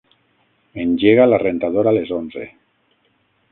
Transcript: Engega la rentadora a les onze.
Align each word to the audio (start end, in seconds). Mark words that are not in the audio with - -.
Engega 0.83 1.27
la 1.29 1.39
rentadora 1.45 1.93
a 1.93 1.95
les 1.99 2.15
onze. 2.23 2.49